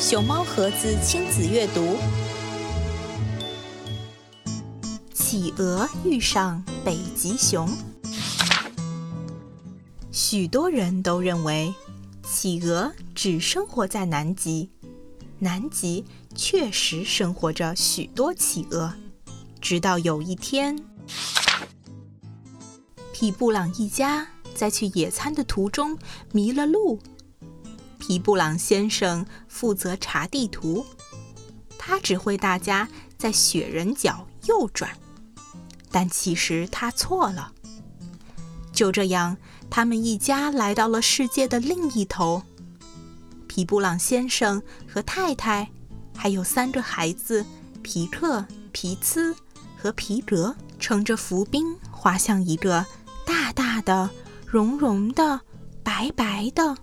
[0.00, 1.98] 熊猫盒子亲子阅读：
[5.12, 7.68] 企鹅遇上北极熊。
[10.10, 11.74] 许多人都认为
[12.24, 14.70] 企鹅只生活在南极，
[15.38, 18.94] 南极确实生活着许多企鹅。
[19.60, 20.82] 直到有一天，
[23.12, 25.98] 皮布朗一家在去野餐的途中
[26.32, 26.98] 迷了路。
[28.10, 30.84] 皮布朗先生负责查地图，
[31.78, 34.90] 他指挥大家在雪人角右转，
[35.92, 37.52] 但其实他错了。
[38.72, 39.36] 就这样，
[39.70, 42.42] 他们一家来到了世界的另一头。
[43.46, 44.60] 皮布朗先生
[44.92, 45.70] 和太太，
[46.16, 47.46] 还有三个孩子
[47.80, 49.32] 皮克、皮兹
[49.80, 52.84] 和皮格，乘着浮冰滑向一个
[53.24, 54.10] 大大的、
[54.44, 55.42] 绒绒的、
[55.84, 56.76] 白白的。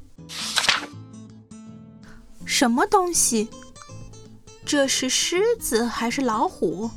[2.60, 3.50] 什么东西？
[4.66, 6.90] 这是狮子还是老虎？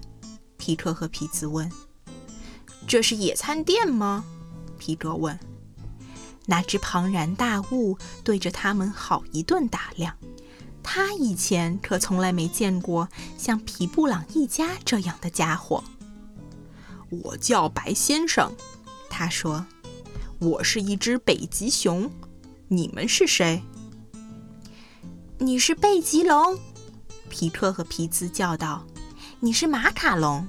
[0.56, 1.70] 皮特和皮兹问。
[2.88, 4.24] 这是野餐垫吗？
[4.78, 5.38] 皮特问。
[6.46, 10.16] 那只庞然大物对着他们好一顿打量。
[10.82, 15.84] 他以前可从来没见过像皮布朗一家这样的家伙。
[17.10, 18.50] 我叫白先生，
[19.10, 19.66] 他说。
[20.38, 22.10] 我是一只北极熊。
[22.68, 23.62] 你们是谁？
[25.42, 26.58] 你是贝吉龙，
[27.30, 28.84] 皮特和皮兹叫道
[29.40, 30.46] ：“你是马卡龙。”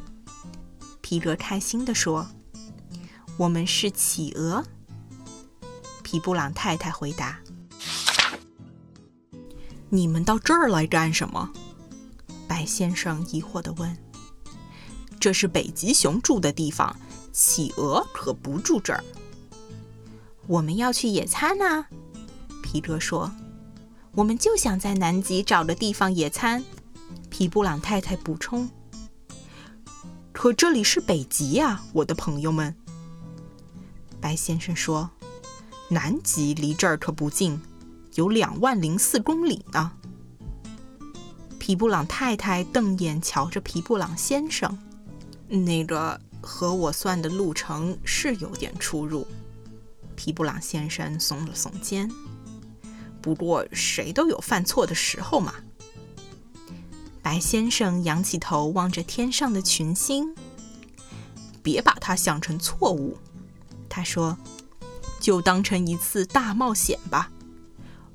[0.99, 2.27] 皮特开心地说
[3.39, 4.65] ：“我们是企鹅。”
[6.03, 7.39] 皮布朗太太回答
[9.87, 11.49] ：“你们到这儿来干什么？”
[12.45, 13.97] 白先生疑惑地问。
[15.21, 16.93] “这是北极熊住的地方，
[17.31, 19.01] 企鹅可不住这儿。
[20.47, 21.85] ”“我们要去野餐呢。”
[22.61, 23.31] 皮特说。
[24.13, 26.61] 我们就想在南极找个地方野餐，
[27.29, 28.69] 皮布朗太太补充。
[30.33, 32.75] 可这里是北极呀，我的朋友们。
[34.19, 35.09] 白先生说
[35.87, 37.61] ：“南极离这儿可不近，
[38.15, 39.93] 有两万零四公里呢。”
[41.57, 44.77] 皮布朗太太瞪眼瞧着皮布朗先生，
[45.47, 49.25] 那个和我算的路程是有点出入。
[50.17, 52.11] 皮布朗先生耸了耸肩。
[53.21, 55.53] 不过谁都有犯错的时候嘛。
[57.21, 60.35] 白先生仰起头望着天上的群星，
[61.61, 63.17] 别把它想成错误，
[63.87, 64.37] 他说，
[65.19, 67.31] 就当成一次大冒险吧。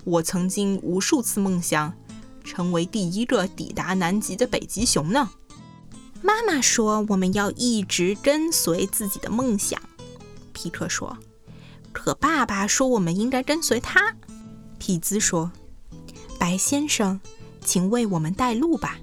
[0.04, 1.94] 我曾经无数次梦想
[2.44, 5.30] 成为第一个抵达南极的北极熊呢。
[6.22, 9.80] 妈妈说我们要一直跟随自己的梦想，
[10.52, 11.16] 皮特说。
[11.92, 14.16] 可爸爸说我们应该跟随他。
[14.86, 15.50] 皮兹说
[16.38, 17.20] ：“白先生，
[17.64, 18.96] 请为我们带路吧。”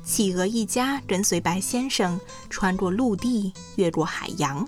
[0.04, 2.20] 企鹅一家跟随白先生
[2.50, 4.68] 穿过陆地，越过海洋。”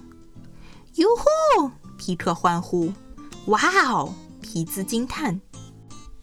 [0.96, 1.70] 哟呼！
[1.98, 2.94] 皮特欢呼
[3.48, 3.60] ：“哇
[3.92, 5.42] 哦！”皮兹惊叹：“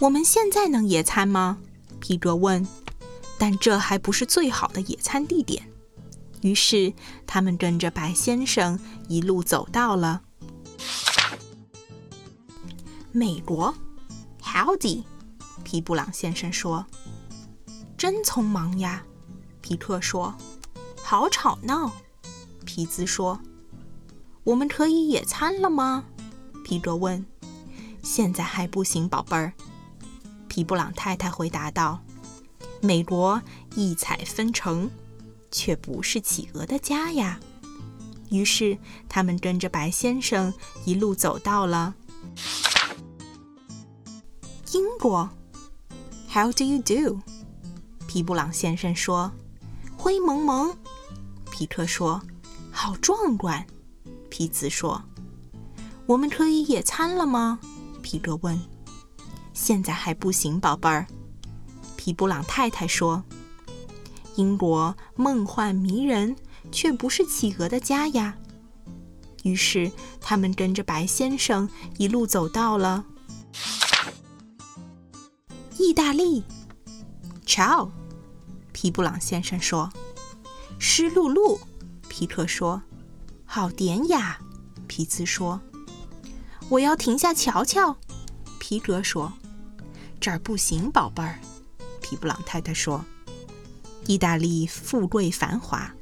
[0.01, 1.59] 我们现在能野餐吗？”
[2.01, 2.67] 皮格问。
[3.37, 5.71] “但这还不是最好的野餐地点。”
[6.47, 6.95] 于是，
[7.27, 10.23] 他们跟着白先生一路走到了
[13.11, 13.75] 美国。
[14.41, 15.03] Howdy，
[15.65, 16.87] 皮布朗先生说
[17.99, 19.03] ：“真匆忙呀。”
[19.61, 20.37] 皮特说
[21.03, 21.91] ：“好吵闹。”
[22.65, 23.41] 皮兹说
[24.45, 26.05] ：“我们可以野餐了吗？”
[26.65, 27.27] 皮格问。
[28.05, 29.53] “现在还不行，宝贝儿。”
[30.47, 32.01] 皮布朗太太回答道。
[32.81, 33.43] “美国
[33.75, 34.89] 异彩纷呈。”
[35.57, 37.41] 却不是企鹅的家呀。
[38.29, 38.77] 于是
[39.09, 40.53] 他们跟着白先生
[40.85, 41.95] 一路走到了
[44.73, 45.31] 英国。
[46.31, 47.23] How do you do？
[48.07, 49.33] 皮布朗先生说
[49.97, 50.77] ：“灰蒙蒙。”
[51.51, 52.21] 皮特说
[52.71, 53.67] ：“好壮观。”
[54.29, 55.03] 皮兹说
[56.05, 57.59] ：“我们可以野餐了吗？”
[58.03, 58.61] 皮特问。
[59.55, 61.07] “现在还不行，宝贝儿。”
[61.97, 63.25] 皮布朗太太说。
[64.37, 66.37] 英国梦幻迷人，
[66.71, 68.37] 却不是企鹅的家呀。
[69.43, 69.91] 于是
[70.21, 71.69] 他们跟着白先生
[71.99, 73.05] 一路走到了
[75.79, 76.43] 意大利。
[77.47, 77.91] Ciao，
[78.73, 79.93] 皮布朗先生说。
[80.79, 81.59] 湿漉漉，
[82.09, 82.83] 皮特说。
[83.45, 84.39] 好典雅，
[84.87, 85.61] 皮兹说。
[86.69, 87.97] 我要停下瞧瞧，
[88.59, 89.33] 皮格说。
[90.21, 91.39] 这儿不行，宝贝儿，
[92.03, 93.05] 皮布朗太太说。
[94.07, 95.93] 意大利富贵繁华，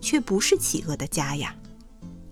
[0.00, 1.54] 却不是企鹅的家呀。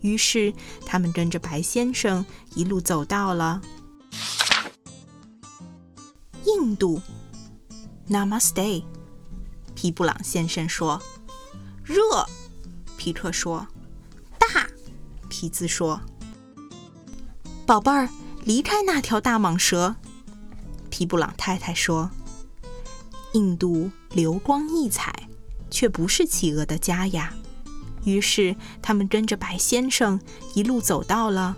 [0.01, 0.53] 于是
[0.87, 2.25] 他们跟着白先生
[2.55, 3.61] 一路走到了
[6.45, 7.01] 印度。
[8.09, 8.83] Namaste，
[9.75, 11.01] 皮布朗先生说。
[11.85, 12.27] 热，
[12.97, 13.67] 皮特说。
[14.39, 14.67] 大，
[15.29, 16.01] 皮兹说。
[17.67, 18.09] 宝贝儿，
[18.45, 19.95] 离开那条大蟒蛇。
[20.89, 22.11] 皮布朗太太说。
[23.33, 25.29] 印度流光溢彩，
[25.71, 27.33] 却不是企鹅的家呀。
[28.05, 30.21] 于是他们跟着白先生
[30.55, 31.57] 一路走到了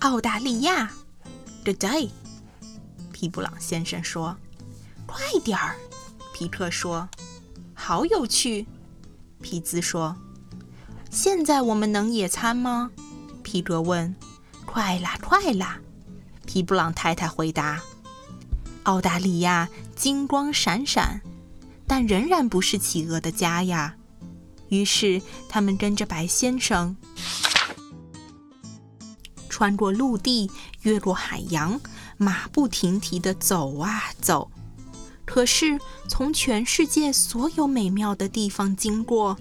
[0.00, 0.92] 澳大利亚。
[1.64, 2.10] Good day，
[3.12, 4.36] 皮布朗先生说。
[5.06, 5.76] 快点儿，
[6.34, 7.08] 皮特说。
[7.74, 8.66] 好有趣，
[9.40, 10.16] 皮兹说。
[11.10, 12.90] 现在我们能野餐吗？
[13.42, 14.14] 皮格问。
[14.64, 15.80] 快啦，快啦，
[16.46, 17.82] 皮布朗太太回答。
[18.84, 21.20] 澳大利亚金光闪闪，
[21.86, 23.94] 但仍然不是企鹅的家呀。
[24.68, 26.96] 于是他们跟着白先生，
[29.48, 30.50] 穿过陆地，
[30.80, 31.80] 越过海洋，
[32.16, 34.50] 马不停蹄地走啊走。
[35.24, 35.78] 可是
[36.08, 39.36] 从全世界所有美妙的地方经过，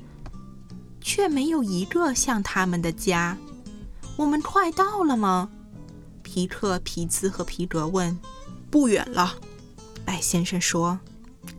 [1.01, 3.37] 却没有一个像他们的家。
[4.17, 5.49] 我们快到了吗？
[6.21, 8.17] 皮特、皮兹和皮格问。
[8.71, 9.35] 不远了，
[10.03, 10.97] 白先生说。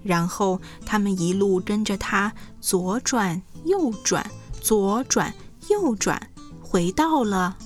[0.03, 4.29] 然后他们一路跟着他左转右转，
[4.61, 5.35] 左转
[5.69, 6.31] 右转，
[6.61, 7.57] 回到了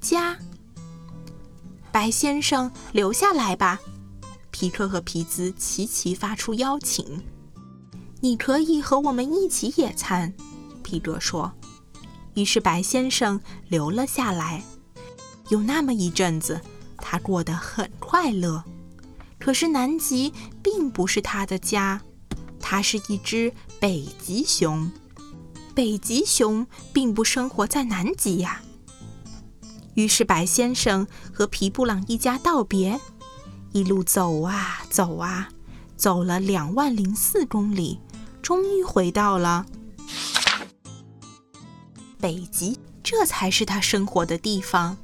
[0.00, 0.36] 家。
[1.92, 3.80] 白先生，留下来吧。
[4.50, 7.22] 皮克和皮兹齐齐发出邀请
[8.20, 10.34] ：“你可以和我们一起野餐。”
[10.82, 11.52] 皮特说。
[12.34, 14.64] 于是白先生留了下来。
[15.48, 16.60] 有那么一阵子，
[16.98, 18.64] 他过得很快乐。
[19.38, 20.32] 可是南极
[20.62, 22.00] 并不是他的家，
[22.60, 24.90] 他是一只北极熊。
[25.74, 28.62] 北极熊并不生活在南极呀。
[29.94, 32.98] 于是白先生和皮布朗一家道别，
[33.72, 35.50] 一路走啊走啊，
[35.96, 38.00] 走了两万零四公里，
[38.40, 39.66] 终于回到了
[42.18, 42.78] 北极。
[43.02, 44.96] 这才是他生活的地方。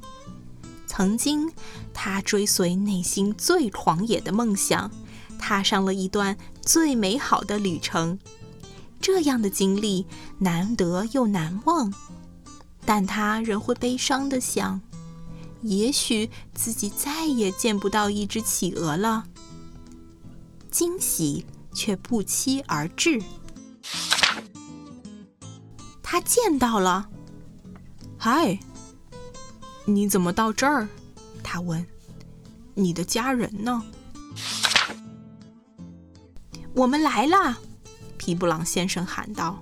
[1.01, 1.51] 曾经，
[1.95, 4.91] 他追随内心最狂野的梦想，
[5.39, 8.19] 踏上了一段最美好的旅程。
[8.99, 10.05] 这样的经历
[10.37, 11.91] 难得又难忘，
[12.85, 14.79] 但他仍会悲伤地想：
[15.63, 19.23] 也许自己再也见不到一只企鹅了。
[20.69, 23.19] 惊喜却不期而至，
[26.03, 27.09] 他见到了，
[28.19, 28.59] 嗨。
[29.93, 30.87] 你怎么到这儿？
[31.43, 31.85] 他问。
[32.73, 33.83] 你的家人呢？
[36.73, 37.57] 我们来了，
[38.17, 39.61] 皮布朗先生喊道。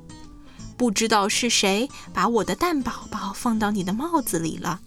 [0.78, 4.80] 不知道是谁把我的蛋宝宝放到你的帽子里了，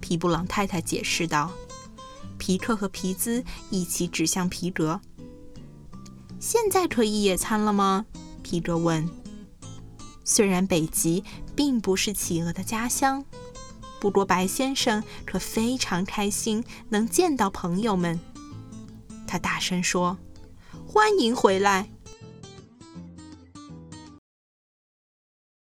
[0.00, 1.50] 皮布朗太太解释道。
[2.38, 5.00] 皮克和皮兹一起指向皮格。
[6.38, 8.04] 现在可以野餐了吗？
[8.42, 9.08] 皮格问。
[10.24, 11.24] 虽然北极
[11.56, 13.24] 并不是企鹅的家乡。
[14.02, 18.18] 不过，白先生可非常开心能见到朋友们。
[19.28, 20.18] 他大声说
[20.84, 21.88] ：“欢迎回来，